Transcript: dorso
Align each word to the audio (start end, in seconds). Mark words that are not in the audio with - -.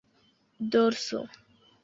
dorso 0.71 1.21